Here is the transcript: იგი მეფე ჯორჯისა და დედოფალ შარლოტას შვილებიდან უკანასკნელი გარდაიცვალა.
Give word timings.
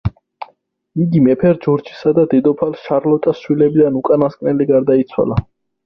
იგი 1.05 1.21
მეფე 1.25 1.51
ჯორჯისა 1.67 2.15
და 2.21 2.25
დედოფალ 2.33 2.75
შარლოტას 2.87 3.45
შვილებიდან 3.45 4.05
უკანასკნელი 4.05 4.73
გარდაიცვალა. 4.77 5.45